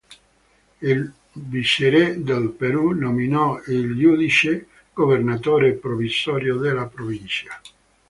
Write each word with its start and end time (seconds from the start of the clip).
Il 0.91 1.13
viceré 1.35 2.15
del 2.23 2.49
Perù 2.57 2.89
nominò 2.93 3.61
il 3.67 3.95
giudice 3.95 4.65
governatore 4.91 5.73
provvisorio 5.73 6.57
della 6.57 6.87
Provincia. 6.87 7.61